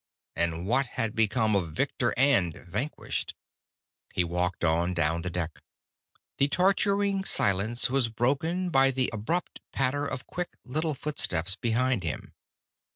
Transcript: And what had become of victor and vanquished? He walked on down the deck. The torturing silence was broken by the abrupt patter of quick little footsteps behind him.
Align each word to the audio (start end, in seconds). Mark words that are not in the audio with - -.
And 0.35 0.65
what 0.65 0.87
had 0.87 1.13
become 1.13 1.55
of 1.55 1.73
victor 1.73 2.11
and 2.17 2.55
vanquished? 2.55 3.35
He 4.15 4.23
walked 4.23 4.63
on 4.63 4.95
down 4.95 5.21
the 5.21 5.29
deck. 5.29 5.59
The 6.39 6.47
torturing 6.47 7.23
silence 7.23 7.87
was 7.87 8.09
broken 8.09 8.71
by 8.71 8.89
the 8.89 9.11
abrupt 9.13 9.59
patter 9.71 10.07
of 10.07 10.25
quick 10.25 10.57
little 10.65 10.95
footsteps 10.95 11.55
behind 11.55 12.01
him. 12.01 12.33